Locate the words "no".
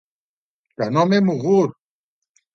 0.95-1.03